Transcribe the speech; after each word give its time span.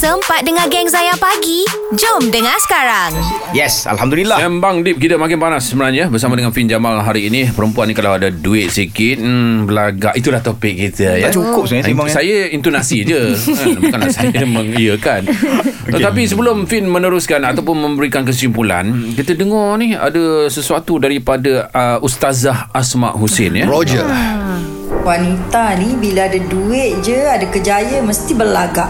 Sempat 0.00 0.48
dengar 0.48 0.64
geng 0.72 0.88
Zayan 0.88 1.12
pagi? 1.20 1.60
Jom 1.92 2.32
dengar 2.32 2.56
sekarang. 2.64 3.12
Yes, 3.52 3.84
Alhamdulillah. 3.84 4.40
Sembang 4.40 4.80
deep 4.80 4.96
kita 4.96 5.20
makin 5.20 5.36
panas 5.36 5.68
sebenarnya 5.68 6.08
bersama 6.08 6.40
dengan 6.40 6.56
Fin 6.56 6.64
Jamal 6.64 7.04
hari 7.04 7.28
ini 7.28 7.52
perempuan 7.52 7.84
ni 7.84 7.92
kalau 7.92 8.16
ada 8.16 8.32
duit 8.32 8.72
sikit 8.72 9.20
hmm, 9.20 9.68
belagak 9.68 10.16
itulah 10.16 10.40
topik 10.40 10.72
kita 10.72 11.20
ya. 11.20 11.28
Tak 11.28 11.36
cukup 11.36 11.68
sebenarnya 11.68 11.92
sembang. 11.92 12.08
Saya 12.08 12.48
intonasi 12.48 13.04
je 13.04 13.36
kan? 13.36 13.76
bukanlah 13.84 14.08
saya 14.08 14.44
mengiyakan. 14.48 15.20
Okay. 15.28 15.92
Tetapi 15.92 16.22
sebelum 16.24 16.64
Fin 16.64 16.88
meneruskan 16.88 17.44
ataupun 17.44 17.76
memberikan 17.84 18.24
kesimpulan 18.24 19.12
kita 19.12 19.36
dengar 19.36 19.76
ni 19.76 19.92
ada 19.92 20.48
sesuatu 20.48 20.96
daripada 20.96 21.68
uh, 21.76 22.00
Ustazah 22.00 22.72
Asma 22.72 23.12
Hussein 23.12 23.52
ya. 23.52 23.68
Roger. 23.68 24.08
Wanita 25.10 25.74
ni 25.74 25.98
bila 25.98 26.30
ada 26.30 26.38
duit 26.38 27.02
je 27.02 27.18
Ada 27.18 27.50
kejaya 27.50 27.98
Mesti 27.98 28.38
berlagak 28.38 28.86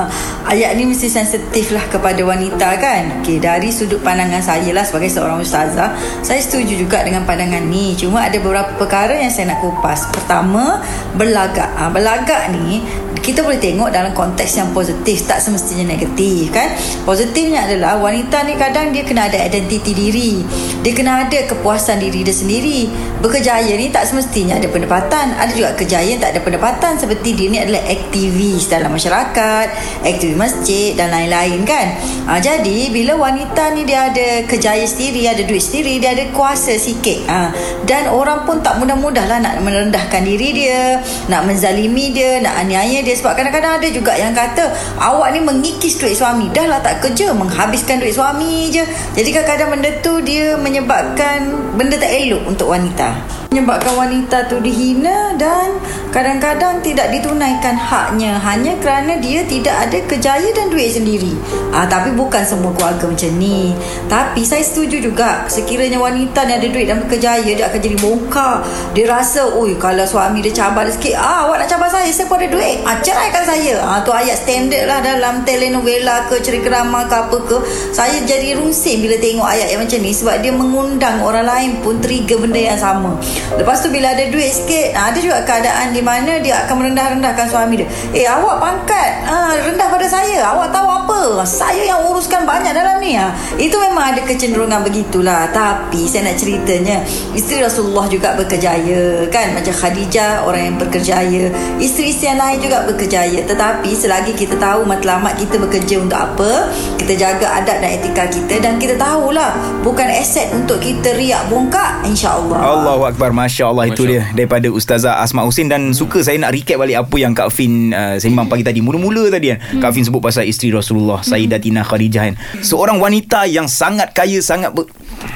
Ayat 0.50 0.74
ni 0.74 0.82
mesti 0.82 1.06
sensitif 1.06 1.70
lah 1.70 1.86
Kepada 1.86 2.18
wanita 2.26 2.74
kan. 2.74 3.22
Okay, 3.22 3.38
Dari 3.38 3.70
sudut 3.70 4.02
pandangan 4.02 4.42
saya 4.42 4.74
lah 4.74 4.82
Sebagai 4.82 5.06
seorang 5.06 5.38
ustazah 5.38 5.94
Saya 6.26 6.42
setuju 6.42 6.74
juga 6.74 7.06
dengan 7.06 7.22
pandangan 7.22 7.62
ni. 7.70 7.94
Cuma 7.94 8.26
ada 8.26 8.34
beberapa 8.42 8.74
perkara 8.74 9.14
Yang 9.14 9.38
saya 9.38 9.54
nak 9.54 9.62
kupas. 9.62 10.10
Pertama 10.10 10.82
Berlagak 11.14 11.70
ha, 11.78 11.86
Berlagak 11.86 12.50
ni 12.50 12.82
kita 13.18 13.42
boleh 13.42 13.58
tengok 13.58 13.90
dalam 13.90 14.14
konteks 14.14 14.62
yang 14.62 14.70
positif 14.70 15.26
tak 15.26 15.42
semestinya 15.42 15.90
negatif 15.90 16.54
kan? 16.54 16.70
Positifnya 17.02 17.66
adalah 17.66 17.98
wanita 17.98 18.46
ni 18.46 18.54
kadang 18.54 18.94
dia 18.94 19.02
kena 19.02 19.26
ada 19.26 19.42
identiti 19.42 19.90
diri. 19.90 20.46
Dia 20.80 20.94
kena 20.94 21.26
ada 21.26 21.38
kepuasan 21.50 21.98
diri 21.98 22.22
dia 22.22 22.34
sendiri. 22.34 22.86
Berkejaya 23.18 23.74
ni 23.74 23.90
tak 23.90 24.06
semestinya 24.06 24.56
ada 24.56 24.70
pendapatan. 24.70 25.34
Ada 25.34 25.50
juga 25.52 25.70
kejayaan 25.74 26.22
tak 26.22 26.38
ada 26.38 26.40
pendapatan. 26.40 26.92
Seperti 26.96 27.34
dia 27.34 27.46
ni 27.50 27.58
adalah 27.58 27.82
aktivis 27.90 28.70
dalam 28.70 28.94
masyarakat 28.94 29.66
aktivis 30.06 30.38
masjid 30.38 30.94
dan 30.94 31.10
lain-lain 31.10 31.64
kan? 31.66 31.96
Ha, 32.28 32.38
jadi 32.38 32.92
bila 32.92 33.16
wanita 33.16 33.74
ni 33.74 33.84
dia 33.84 34.12
ada 34.12 34.44
kejayaan 34.46 34.88
sendiri 34.88 35.26
ada 35.26 35.42
duit 35.44 35.62
sendiri 35.62 35.98
dia 35.98 36.12
ada 36.12 36.24
kuasa 36.30 36.76
sikit 36.76 37.26
ha, 37.26 37.50
dan 37.84 38.12
orang 38.12 38.44
pun 38.44 38.60
tak 38.60 38.76
mudah-mudah 38.78 39.24
lah 39.26 39.38
nak 39.40 39.60
merendahkan 39.64 40.22
diri 40.24 40.52
dia 40.54 41.00
nak 41.32 41.48
menzalimi 41.48 42.12
dia 42.12 42.38
nak 42.44 42.54
aniaya 42.60 42.99
dia 43.00 43.10
dia 43.10 43.18
sebab 43.18 43.32
kadang-kadang 43.34 43.82
ada 43.82 43.88
juga 43.90 44.12
yang 44.14 44.30
kata 44.36 44.70
awak 45.00 45.34
ni 45.34 45.40
mengikis 45.42 45.98
duit 45.98 46.14
suami. 46.14 46.46
Dah 46.54 46.68
lah 46.68 46.78
tak 46.78 47.02
kerja 47.02 47.34
menghabiskan 47.34 47.98
duit 47.98 48.14
suami 48.14 48.70
je. 48.70 48.84
Jadi 49.16 49.28
kadang-kadang 49.32 49.68
benda 49.74 49.90
tu 50.04 50.20
dia 50.22 50.54
menyebabkan 50.54 51.50
benda 51.74 51.98
tak 51.98 52.12
elok 52.12 52.44
untuk 52.44 52.70
wanita 52.70 53.39
menyebabkan 53.50 53.98
wanita 53.98 54.46
tu 54.46 54.62
dihina 54.62 55.34
dan 55.34 55.74
kadang-kadang 56.14 56.78
tidak 56.86 57.10
ditunaikan 57.10 57.74
haknya. 57.74 58.38
Hanya 58.38 58.78
kerana 58.78 59.18
dia 59.18 59.42
tidak 59.42 59.74
ada 59.74 59.98
kejaya 60.06 60.54
dan 60.54 60.70
duit 60.70 60.94
sendiri. 60.94 61.34
Ah, 61.74 61.82
tapi 61.82 62.14
bukan 62.14 62.46
semua 62.46 62.70
keluarga 62.78 63.10
macam 63.10 63.30
ni. 63.42 63.74
Tapi 64.06 64.46
saya 64.46 64.62
setuju 64.62 65.02
juga 65.02 65.50
sekiranya 65.50 65.98
wanita 65.98 66.46
ni 66.46 66.62
ada 66.62 66.68
duit 66.70 66.86
dan 66.86 67.02
berkejaya 67.02 67.50
dia 67.50 67.66
akan 67.66 67.80
jadi 67.82 67.96
bongkar. 67.98 68.62
Dia 68.94 69.10
rasa 69.10 69.42
oi 69.58 69.74
kalau 69.82 70.06
suami 70.06 70.46
dia 70.46 70.54
cabar 70.54 70.86
dia 70.86 70.94
sikit 70.94 71.18
ah, 71.18 71.50
awak 71.50 71.66
nak 71.66 71.68
cabar 71.74 71.90
saya 71.90 72.06
saya 72.14 72.30
pun 72.30 72.38
ada 72.38 72.54
duit? 72.54 72.86
Ah, 72.86 73.02
ceraikan 73.02 73.42
saya. 73.42 73.82
Ah, 73.82 73.98
tu 74.06 74.14
ayat 74.14 74.46
standard 74.46 74.86
lah 74.86 75.02
dalam 75.02 75.42
telenovela 75.42 76.22
ke 76.30 76.38
cerita 76.38 76.70
drama 76.70 77.02
ke 77.10 77.18
apa 77.18 77.38
ke. 77.50 77.58
Saya 77.90 78.22
jadi 78.22 78.54
runsing 78.62 79.02
bila 79.02 79.18
tengok 79.18 79.42
ayat 79.42 79.74
yang 79.74 79.82
macam 79.82 79.98
ni 79.98 80.14
sebab 80.14 80.38
dia 80.38 80.54
mengundang 80.54 81.18
orang 81.18 81.50
lain 81.50 81.70
pun 81.82 81.98
trigger 81.98 82.38
benda 82.38 82.62
yang 82.62 82.78
sama 82.78 83.18
Lepas 83.56 83.82
tu 83.82 83.88
bila 83.90 84.14
ada 84.14 84.24
duit 84.30 84.50
sikit 84.50 84.94
Ada 84.94 85.18
juga 85.18 85.42
keadaan 85.42 85.90
di 85.90 86.02
mana 86.04 86.38
Dia 86.38 86.66
akan 86.66 86.74
merendah-rendahkan 86.80 87.46
suami 87.50 87.82
dia. 87.82 87.88
Eh 88.14 88.26
awak 88.26 88.62
pangkat 88.62 89.10
ha, 89.26 89.56
Rendah 89.58 89.88
pada 89.90 90.06
saya. 90.06 90.54
Awak 90.54 90.68
tahu 90.70 90.88
apa? 90.88 91.20
Saya 91.46 91.82
yang 91.82 92.00
uruskan 92.06 92.46
banyak 92.46 92.72
dalam 92.72 92.98
ni 93.02 93.16
ha. 93.16 93.32
Itu 93.56 93.76
memang 93.78 94.14
ada 94.14 94.20
kecenderungan 94.22 94.82
begitulah. 94.86 95.50
Tapi 95.50 96.06
saya 96.06 96.30
nak 96.30 96.36
ceritanya 96.38 97.02
Isteri 97.34 97.64
Rasulullah 97.64 98.06
juga 98.06 98.34
berkejaya 98.38 99.26
Kan? 99.28 99.56
Macam 99.56 99.74
Khadijah 99.74 100.46
Orang 100.46 100.62
yang 100.62 100.76
berkejaya. 100.78 101.50
Isteri-isteri 101.78 102.34
yang 102.34 102.40
lain 102.40 102.58
juga 102.62 102.78
berkejaya. 102.86 103.40
Tetapi 103.46 103.90
selagi 103.94 104.32
kita 104.34 104.54
tahu 104.58 104.86
Matlamat 104.86 105.38
kita 105.38 105.56
bekerja 105.58 106.02
untuk 106.02 106.18
apa 106.18 106.70
Kita 106.96 107.12
jaga 107.16 107.62
adab 107.62 107.82
dan 107.82 107.90
etika 107.98 108.24
kita 108.30 108.62
Dan 108.62 108.78
kita 108.78 108.94
tahulah 108.96 109.52
Bukan 109.82 110.06
aset 110.06 110.52
untuk 110.54 110.78
kita 110.82 111.16
riak 111.16 111.46
bongkak 111.48 112.04
InsyaAllah. 112.04 112.58
Allahu 112.60 113.02
Akbar 113.08 113.29
Masya 113.32 113.70
Allah 113.70 113.90
itu 113.90 114.06
dia 114.06 114.28
Daripada 114.34 114.68
Ustazah 114.70 115.22
Asma 115.22 115.46
Husin 115.46 115.70
Dan 115.70 115.94
suka 115.96 116.20
saya 116.20 116.36
nak 116.38 116.54
recap 116.54 116.78
balik 116.80 117.02
Apa 117.02 117.16
yang 117.18 117.32
Kak 117.32 117.50
Fin 117.50 117.94
uh, 117.94 118.16
Sembang 118.20 118.46
pagi 118.46 118.62
tadi. 118.62 118.82
Mula-mula 118.82 119.30
tadi 119.32 119.54
kan 119.54 119.58
hmm. 119.58 119.80
Kak 119.82 119.90
Fin 119.94 120.04
sebut 120.06 120.20
pasal 120.22 120.46
isteri 120.46 120.70
Rasulullah 120.74 121.22
hmm. 121.22 121.28
Sayyidatina 121.28 121.82
Khadijah 121.86 122.22
kan. 122.32 122.34
Seorang 122.60 122.98
wanita 122.98 123.46
yang 123.46 123.66
sangat 123.66 124.12
kaya 124.12 124.38
Sangat 124.44 124.74
ber... 124.74 124.86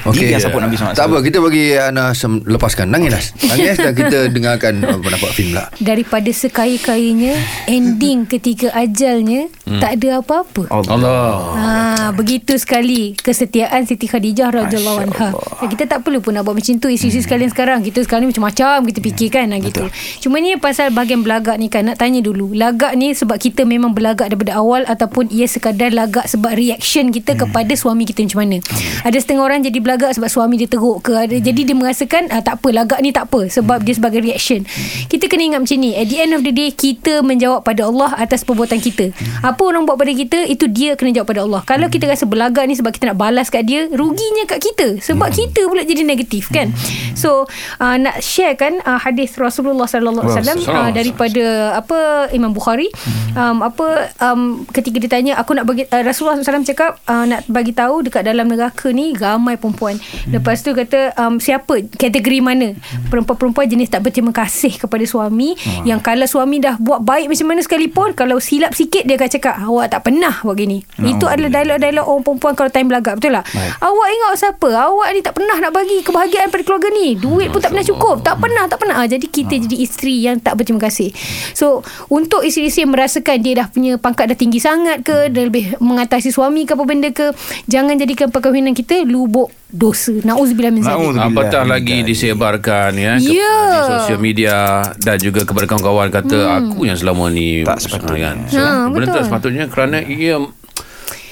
Okay, 0.05 0.29
Dia 0.29 0.37
yang 0.37 0.45
support 0.45 0.63
Nabi 0.65 0.77
SAW 0.77 0.97
Tak 0.97 1.07
apa 1.09 1.19
Kita 1.25 1.39
bagi 1.41 1.77
Ana 1.77 2.13
sem- 2.13 2.45
lepaskan 2.45 2.93
Nangis 2.93 3.33
Nangis 3.51 3.77
dan 3.77 3.93
kita 3.97 4.29
dengarkan 4.29 4.81
Pendapat 4.81 5.31
film 5.33 5.57
lah 5.57 5.69
Daripada 5.81 6.29
sekaya-kayanya 6.29 7.37
Ending 7.69 8.29
ketika 8.29 8.73
ajalnya 8.77 9.49
hmm. 9.65 9.81
Tak 9.81 9.91
ada 10.01 10.21
apa-apa 10.21 10.63
Allah. 10.95 11.29
Ha, 11.55 11.69
begitu 12.17 12.57
sekali 12.57 13.15
kesetiaan 13.17 13.87
Siti 13.89 14.07
Khadijah 14.11 14.51
radhiyallahu 14.51 14.99
anha. 15.11 15.29
Kita 15.67 15.85
tak 15.89 16.07
perlu 16.07 16.21
pun 16.21 16.37
nak 16.37 16.47
buat 16.47 16.57
macam 16.57 16.77
tu 16.79 16.89
isi-isi 16.91 17.21
hmm. 17.21 17.27
sekalian 17.27 17.51
sekarang. 17.51 17.79
Kita 17.85 18.03
sekarang 18.05 18.27
ni 18.27 18.31
macam-macam 18.35 18.85
kita 18.91 18.99
fikirkan 19.01 19.47
hmm. 19.51 19.63
gitu. 19.71 19.85
Cuma 20.27 20.41
ni 20.41 20.57
pasal 20.59 20.91
bahagian 20.93 21.23
belagak 21.23 21.57
ni 21.59 21.69
kan 21.71 21.87
nak 21.87 22.01
tanya 22.01 22.21
dulu. 22.21 22.53
Lagak 22.53 22.95
ni 22.99 23.13
sebab 23.13 23.37
kita 23.39 23.67
memang 23.67 23.93
belagak 23.93 24.33
daripada 24.33 24.59
awal 24.59 24.87
ataupun 24.87 25.31
ia 25.31 25.47
sekadar 25.49 25.93
lagak 25.93 26.27
sebab 26.29 26.55
reaction 26.55 27.11
kita 27.11 27.35
hmm. 27.35 27.41
kepada 27.49 27.73
suami 27.75 28.05
kita 28.09 28.25
macam 28.25 28.41
mana. 28.47 28.57
Hmm. 28.61 29.09
Ada 29.11 29.19
setengah 29.21 29.43
orang 29.45 29.61
jadi 29.65 29.74
belagak 29.81 30.13
sebab 30.15 30.29
suami 30.29 30.61
dia 30.61 30.69
teruk 30.69 31.03
ke 31.07 31.13
ada 31.15 31.37
hmm. 31.37 31.45
jadi 31.45 31.61
dia 31.67 31.77
merasakan 31.77 32.29
ah, 32.31 32.43
tak 32.43 32.61
apa 32.61 32.69
lagak 32.75 32.99
ni 33.01 33.11
tak 33.15 33.31
apa 33.31 33.47
sebab 33.49 33.81
hmm. 33.81 33.87
dia 33.87 33.95
sebagai 33.95 34.21
reaction. 34.21 34.61
Hmm. 34.67 35.09
Kita 35.09 35.25
kena 35.31 35.43
ingat 35.55 35.61
macam 35.65 35.79
ni. 35.79 35.91
At 35.95 36.07
the 36.11 36.19
end 36.21 36.33
of 36.35 36.43
the 36.43 36.53
day 36.53 36.71
kita 36.75 37.23
menjawab 37.25 37.63
pada 37.65 37.87
Allah 37.89 38.11
atas 38.19 38.43
perbuatan 38.43 38.79
kita. 38.83 39.15
Hmm. 39.15 39.55
Apa 39.55 39.63
orang 39.65 39.87
buat 39.87 39.97
pada 39.97 40.13
kita 40.13 40.45
itu 40.47 40.67
dia 40.69 40.99
kena 40.99 41.15
jawab 41.15 41.29
pada 41.31 41.41
Allah. 41.47 41.61
Kalau 41.65 41.87
kita 41.89 42.05
rasa 42.11 42.27
belagak 42.27 42.65
ni 42.67 42.75
sebab 42.75 42.91
kita 42.93 43.15
nak 43.15 43.19
balas 43.19 43.49
kat 43.49 43.65
dia, 43.65 43.87
ruginya 43.91 44.45
kat 44.45 44.61
kita 44.61 44.99
sebab 45.01 45.31
hmm. 45.31 45.37
kita 45.37 45.61
pula 45.71 45.83
jadi 45.87 46.03
negatif 46.03 46.51
kan. 46.51 46.71
Hmm. 46.71 47.15
So 47.15 47.47
uh, 47.79 47.97
nak 47.97 48.21
share 48.21 48.59
kan 48.59 48.83
uh, 48.83 48.99
hadis 48.99 49.37
Rasulullah 49.39 49.87
sallallahu 49.87 50.27
alaihi 50.27 50.39
wasallam 50.43 50.61
uh, 50.69 50.91
daripada 50.91 51.45
apa 51.79 52.29
Imam 52.35 52.51
Bukhari 52.51 52.91
hmm. 52.91 53.35
um, 53.39 53.59
apa 53.63 53.87
um, 54.21 54.65
ketika 54.71 54.99
ditanya 54.99 55.39
aku 55.39 55.55
nak 55.57 55.65
bagi 55.69 55.87
uh, 55.89 56.03
Rasulullah 56.03 56.41
SAW 56.41 56.67
cakap 56.67 56.99
uh, 57.07 57.25
nak 57.25 57.47
bagi 57.47 57.73
tahu 57.73 58.05
dekat 58.07 58.27
dalam 58.27 58.51
neraka 58.51 58.91
ni 58.91 59.15
ramai 59.15 59.57
perempuan. 59.65 59.97
Hmm. 59.97 60.37
Lepas 60.37 60.61
tu 60.61 60.77
kata 60.77 61.17
um, 61.17 61.41
siapa 61.41 61.81
kategori 61.97 62.39
mana 62.45 62.77
perempuan-perempuan 63.09 63.65
jenis 63.65 63.89
tak 63.89 64.05
berterima 64.05 64.37
kasih 64.37 64.77
kepada 64.77 65.05
suami 65.09 65.57
hmm. 65.57 65.89
yang 65.89 66.05
kalau 66.05 66.29
suami 66.29 66.61
dah 66.61 66.77
buat 66.77 67.01
baik 67.01 67.33
macam 67.33 67.47
mana 67.49 67.61
sekalipun 67.65 68.13
kalau 68.13 68.37
silap 68.37 68.77
sikit 68.77 69.09
dia 69.09 69.17
akan 69.17 69.31
cakap 69.33 69.55
awak 69.65 69.89
tak 69.89 70.05
pernah 70.05 70.37
buat 70.45 70.57
gini. 70.61 70.85
Hmm. 71.01 71.17
Itu 71.17 71.25
adalah 71.25 71.61
dialog-dialog 71.61 72.05
orang 72.05 72.25
perempuan 72.29 72.53
kalau 72.53 72.69
time 72.69 72.89
belagak 72.93 73.17
betul 73.17 73.33
tak? 73.41 73.45
Baik. 73.55 73.73
Awak 73.81 74.09
ingat 74.13 74.33
siapa? 74.37 74.69
Awak 74.75 75.09
ni 75.15 75.21
tak 75.25 75.35
pernah 75.39 75.57
nak 75.57 75.73
bagi 75.73 75.99
kebahagiaan 76.05 76.49
pada 76.53 76.63
keluarga 76.67 76.89
ni. 76.93 77.07
Duit 77.17 77.49
pun 77.49 77.61
tak 77.63 77.71
pernah 77.73 77.87
cukup. 77.87 78.17
Tak 78.21 78.37
pernah, 78.43 78.65
tak 78.69 78.79
pernah. 78.83 78.97
Ah, 79.01 79.09
jadi 79.09 79.27
kita 79.27 79.55
jadi 79.57 79.77
isteri 79.81 80.15
yang 80.27 80.37
tak 80.43 80.59
berterima 80.59 80.83
kasih. 80.85 81.15
So, 81.55 81.87
untuk 82.11 82.43
isteri-isteri 82.43 82.85
yang 82.85 82.93
merasakan 82.93 83.37
dia 83.41 83.53
dah 83.63 83.67
punya 83.71 83.93
pangkat 83.97 84.35
dah 84.35 84.39
tinggi 84.39 84.59
sangat 84.59 85.07
ke, 85.07 85.31
dia 85.31 85.47
lebih 85.47 85.79
mengatasi 85.79 86.35
suami 86.35 86.67
ke 86.67 86.75
apa 86.75 86.85
benda 86.85 87.09
ke, 87.15 87.31
jangan 87.71 87.95
jadikan 87.95 88.29
perkahwinan 88.35 88.75
kita 88.75 89.07
lubuk 89.07 89.54
dosa. 89.67 90.15
Nauzubillah 90.17 90.71
min 90.71 90.83
zalik. 90.83 91.17
Apatah 91.17 91.63
lagi 91.65 92.03
disebarkan 92.03 92.95
ya 92.95 93.15
ke, 93.17 93.33
Ya. 93.33 93.55
di 93.67 93.81
sosial 93.91 94.19
media 94.19 94.57
dan 94.97 95.19
juga 95.19 95.43
kepada 95.43 95.67
kawan-kawan 95.67 96.09
kata 96.09 96.39
Hmm. 96.39 96.55
aku 96.71 96.81
yang 96.85 96.95
selama 96.95 97.27
ni 97.29 97.63
Tak 97.63 97.79
sepatutnya. 97.81 98.19
kan. 98.25 98.37
So, 98.47 98.57
Ha, 98.57 98.71
benda 98.87 98.99
betul. 99.03 99.15
tak 99.15 99.25
sepatutnya 99.27 99.65
kerana 99.67 99.97
ia 100.01 100.37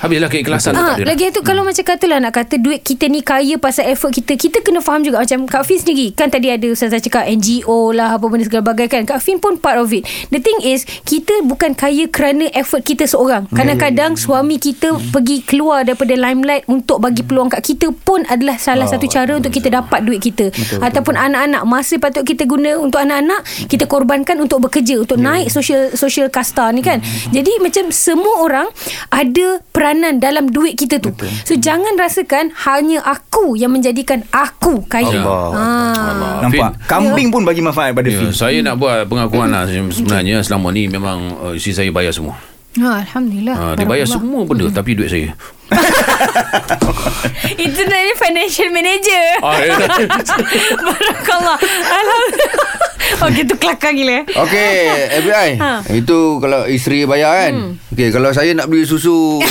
habislah 0.03 0.27
keikhlasan 0.27 0.75
dia. 0.75 1.07
lagi 1.07 1.31
itu 1.31 1.41
kalau 1.47 1.63
macam 1.63 1.85
katalah 1.87 2.19
nak 2.19 2.35
kata 2.35 2.59
duit 2.59 2.83
kita 2.83 3.07
ni 3.07 3.23
kaya 3.23 3.55
pasal 3.57 3.87
effort 3.87 4.11
kita 4.11 4.35
kita 4.35 4.59
kena 4.61 4.83
faham 4.83 5.07
juga. 5.07 5.23
Macam 5.23 5.47
Kak 5.47 5.63
Fin 5.63 5.79
sendiri 5.79 6.11
kan 6.13 6.27
tadi 6.27 6.51
ada 6.51 6.67
Ustazah 6.67 6.99
cakap 6.99 7.31
NGO 7.31 7.95
lah 7.95 8.19
apa 8.19 8.27
benda 8.27 8.43
segala 8.43 8.75
bagai 8.75 8.91
kan. 8.91 9.07
Kak 9.07 9.23
Fin 9.23 9.39
pun 9.39 9.63
part 9.63 9.79
of 9.79 9.95
it. 9.95 10.03
The 10.35 10.43
thing 10.43 10.59
is 10.67 10.83
kita 11.07 11.47
bukan 11.47 11.79
kaya 11.79 12.11
kerana 12.11 12.51
effort 12.51 12.83
kita 12.83 13.07
seorang. 13.07 13.47
Kadang-kadang 13.55 14.19
suami 14.19 14.59
kita 14.59 14.99
pergi 15.15 15.47
keluar 15.47 15.87
daripada 15.87 16.19
limelight 16.19 16.67
untuk 16.67 16.99
bagi 16.99 17.23
peluang 17.23 17.49
kat 17.53 17.63
kita 17.63 17.95
pun 17.95 18.27
adalah 18.27 18.59
salah 18.59 18.91
satu 18.91 19.07
cara 19.07 19.39
untuk 19.39 19.55
kita 19.55 19.71
dapat 19.71 20.03
duit 20.03 20.19
kita. 20.19 20.51
Ataupun 20.83 21.15
anak-anak 21.15 21.63
masa 21.63 22.03
patut 22.03 22.27
kita 22.27 22.43
guna 22.45 22.75
untuk 22.75 22.99
anak-anak 22.99 23.47
kita 23.71 23.87
korbankan 23.87 24.43
untuk 24.43 24.67
bekerja 24.67 24.99
untuk 24.99 25.23
naik 25.23 25.47
social 25.47 25.95
social 25.95 26.27
kasta 26.27 26.75
ni 26.75 26.83
kan. 26.83 26.99
Jadi 27.31 27.63
macam 27.63 27.95
semua 27.95 28.43
orang 28.43 28.67
ada 29.15 29.63
peranan 29.93 30.17
dalam 30.17 30.49
duit 30.49 30.73
kita 30.81 30.97
tu 30.97 31.13
Betul. 31.13 31.29
so 31.45 31.53
jangan 31.61 31.93
rasakan 32.01 32.49
hanya 32.65 33.05
aku 33.05 33.61
yang 33.61 33.77
menjadikan 33.77 34.25
aku 34.33 34.81
kaya 34.89 35.21
Allah. 35.21 35.53
Ah. 35.53 36.41
Nampak 36.49 36.81
Kambing 36.89 37.29
pun 37.29 37.45
bagi 37.45 37.61
manfaat 37.61 37.93
pada 37.93 38.09
Ya, 38.09 38.17
Fin 38.17 38.33
saya 38.33 38.65
nak 38.65 38.81
buat 38.81 39.05
pengakuan 39.05 39.53
lah 39.53 39.69
sebenarnya 39.69 40.41
selama 40.41 40.73
ni 40.73 40.89
memang 40.89 41.33
uh, 41.45 41.53
isteri 41.53 41.73
saya 41.77 41.91
bayar 41.93 42.13
semua. 42.13 42.37
Ha, 42.73 43.05
Alhamdulillah. 43.05 43.57
Ha, 43.57 43.65
dia 43.77 43.85
bayar 43.85 44.09
semua 44.09 44.49
benda 44.49 44.73
tapi 44.73 44.97
duit 44.97 45.13
saya. 45.13 45.33
Itu 47.69 47.81
namanya 47.85 48.17
financial 48.17 48.69
manager. 48.73 49.25
Ah, 49.45 49.61
ya. 49.61 49.77
Barakallah. 50.89 51.57
Alhamdulillah. 51.89 52.82
Okey, 53.25 53.43
tu 53.45 53.55
kelakar 53.57 53.93
gila. 53.93 54.19
Okey, 54.27 54.75
FBI. 55.23 55.51
Ha. 55.57 55.73
Itu 55.93 56.19
kalau 56.39 56.67
isteri 56.67 57.05
bayar 57.05 57.33
kan. 57.41 57.53
Hmm. 57.53 57.71
Okey, 57.91 58.09
kalau 58.11 58.31
saya 58.31 58.51
nak 58.53 58.67
beli 58.67 58.83
susu 58.83 59.39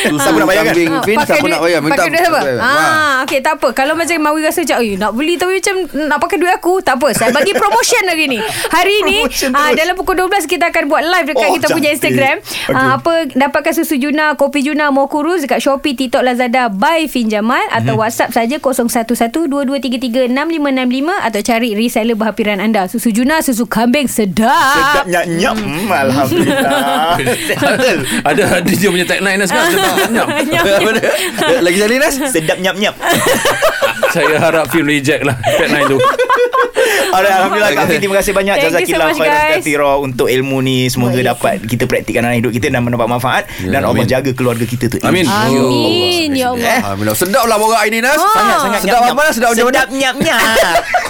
susu 0.00 0.14
Siapa 0.16 0.38
nak 0.38 0.46
bayar 0.46 0.62
kan? 0.62 0.70
kambing 0.70 0.92
fin, 1.02 1.18
siapa 1.20 1.42
nak 1.44 1.58
bayar? 1.58 1.78
Minta 1.80 1.98
pakai 1.98 2.08
duit 2.08 2.22
apa? 2.24 2.40
Ha. 2.56 2.70
Ah, 2.70 3.22
okey, 3.22 3.40
tak 3.40 3.58
apa. 3.58 3.68
Kalau 3.72 3.92
macam 3.92 4.14
Mawi 4.16 4.40
rasa 4.40 4.62
macam, 4.62 4.78
"Eh, 4.80 4.94
nak 4.94 5.12
beli 5.12 5.34
tapi 5.34 5.58
macam 5.58 5.74
nak 6.06 6.18
pakai 6.18 6.36
duit 6.36 6.52
aku." 6.52 6.78
Tak 6.80 6.94
apa. 6.96 7.08
Saya 7.12 7.30
bagi 7.30 7.50
promotion 7.52 8.02
hari 8.06 8.26
ni. 8.26 8.38
Hari 8.68 8.96
ni 9.04 9.18
terus. 9.26 9.50
dalam 9.50 9.94
pukul 9.94 10.14
12 10.16 10.46
kita 10.46 10.68
akan 10.68 10.86
buat 10.86 11.02
live 11.02 11.26
dekat 11.28 11.44
Oh, 11.44 11.52
kita 11.52 11.66
punya. 11.68 11.90
Instagram. 11.90 12.36
Ah, 12.70 12.96
apa 12.96 13.12
dapatkan 13.28 13.72
susu 13.74 13.96
Juna, 13.96 14.34
kopi 14.34 14.62
Juna, 14.62 14.88
Mokuruz 14.88 15.42
dekat 15.42 15.58
Shopee, 15.58 15.94
TikTok, 15.94 16.22
Lazada 16.22 16.68
by 16.68 17.06
Fin 17.06 17.26
Jamal 17.26 17.66
atau 17.68 17.94
Mhm. 17.94 18.00
WhatsApp 18.00 18.30
saja 18.32 18.56
0112233655 18.58 20.30
atau 21.20 21.40
cari 21.40 21.74
reseller 21.74 22.14
berhampiran 22.14 22.58
anda. 22.68 22.84
Susu 22.84 23.08
Juna, 23.08 23.40
susu 23.40 23.64
kambing 23.64 24.04
sedap. 24.04 24.52
Sedap 24.76 25.06
nyap-nyap. 25.08 25.56
Hmm, 25.56 25.88
Alhamdulillah. 25.88 27.16
Betul. 27.18 27.98
ada 28.22 28.42
ada 28.60 28.68
dia 28.68 28.88
punya 28.92 29.06
tagline 29.08 29.40
sekarang. 29.48 29.72
Sedap 29.72 30.28
dia? 30.52 30.60
Lagi 31.64 31.76
sekali 31.80 31.96
Nas? 31.96 32.14
Sedap 32.28 32.58
nyap-nyap. 32.60 32.94
Saya 34.12 34.36
harap 34.40 34.68
film 34.68 34.88
reject 34.88 35.24
lah 35.24 35.36
tagline 35.56 35.88
tu. 35.88 35.98
Alright, 37.08 37.32
Alhamdulillah 37.32 37.72
Kak 37.72 37.84
Fin 37.86 37.98
Terima 37.98 38.16
kasih 38.16 38.32
banyak 38.32 38.54
Thank 38.54 38.74
you 38.80 38.86
so 38.86 38.98
khairan 38.98 39.14
guys. 39.16 39.50
kathira 39.56 39.92
Untuk 39.96 40.26
ilmu 40.26 40.58
ni 40.58 40.86
Semoga 40.86 41.16
dapat 41.16 41.62
Kita 41.62 41.84
praktikkan 41.84 42.22
dalam 42.22 42.36
hidup 42.36 42.50
kita 42.50 42.68
Dan 42.68 42.82
mendapat 42.82 43.06
manfaat 43.06 43.42
Dan 43.58 43.80
Allah 43.80 43.96
amin. 43.96 44.06
jaga 44.06 44.30
keluarga 44.30 44.62
kita 44.62 44.88
tu 44.88 44.96
Amin. 45.00 45.24
Amin 45.24 46.30
ya 46.32 46.52
Allah. 46.52 46.84
Alhamdulillah. 46.84 47.16
Sedap 47.16 47.44
lah 47.44 47.56
borak 47.56 47.82
ini 47.86 47.98
Nas. 47.98 48.18
Sangat 48.18 48.58
sangat 48.60 48.80
Sedap 48.82 49.00
apa 49.02 49.20
Nas? 49.20 49.32
Sedap 49.32 49.48
macam 49.50 49.64
mana? 49.64 49.74
Sedap 49.74 49.88
nyap 49.90 50.16
nyap 50.26 50.40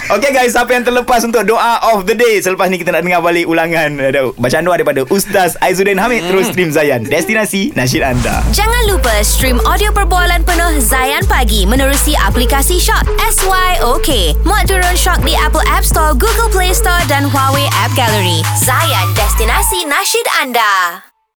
Okay 0.09 0.31
guys 0.31 0.51
Siapa 0.51 0.71
yang 0.71 0.83
terlepas 0.83 1.21
Untuk 1.21 1.43
doa 1.43 1.73
of 1.89 2.03
the 2.03 2.13
day 2.13 2.39
Selepas 2.39 2.67
ni 2.67 2.77
kita 2.77 2.89
nak 2.89 3.01
dengar 3.01 3.19
balik 3.19 3.45
Ulangan 3.45 3.99
ada 3.99 4.31
Bacaan 4.33 4.63
doa 4.63 4.75
daripada 4.75 5.03
Ustaz 5.07 5.53
Aizuddin 5.59 5.97
Hamid 5.97 6.25
Terus 6.25 6.47
stream 6.47 6.69
Zayan 6.69 7.03
Destinasi 7.03 7.73
Nasyid 7.73 8.01
anda 8.01 8.41
Jangan 8.49 8.87
lupa 8.87 9.11
stream 9.21 9.59
audio 9.63 9.89
perbualan 9.89 10.41
penuh 10.41 10.79
Zayan 10.79 11.25
Pagi 11.25 11.63
menerusi 11.63 12.15
aplikasi 12.15 12.79
Shock 12.79 13.05
SYOK. 13.21 14.09
Muat 14.41 14.65
turun 14.65 14.95
Shock 14.95 15.21
di 15.21 15.33
Apple 15.33 15.61
App 15.79 15.87
Store, 15.87 16.11
Google 16.11 16.51
Play 16.51 16.75
Store 16.75 16.99
dan 17.07 17.23
Huawei 17.31 17.63
App 17.79 17.95
Gallery. 17.95 18.43
Zayan, 18.59 19.15
destinasi 19.15 19.87
nasyid 19.87 20.27
anda. 20.43 21.08